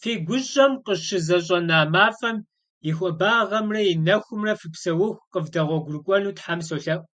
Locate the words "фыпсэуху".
4.60-5.20